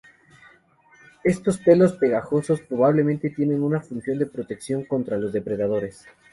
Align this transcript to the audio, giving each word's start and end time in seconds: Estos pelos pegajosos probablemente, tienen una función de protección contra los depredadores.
Estos 1.23 1.59
pelos 1.59 1.93
pegajosos 1.93 2.59
probablemente, 2.61 3.29
tienen 3.29 3.61
una 3.61 3.81
función 3.81 4.17
de 4.17 4.25
protección 4.25 4.83
contra 4.85 5.17
los 5.17 5.31
depredadores. 5.31 6.07